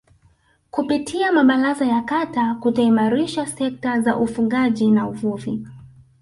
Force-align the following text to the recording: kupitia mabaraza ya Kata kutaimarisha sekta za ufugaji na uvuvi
kupitia 0.71 1.31
mabaraza 1.31 1.85
ya 1.85 2.01
Kata 2.01 2.55
kutaimarisha 2.55 3.45
sekta 3.47 4.01
za 4.01 4.17
ufugaji 4.17 4.91
na 4.91 5.07
uvuvi 5.09 5.65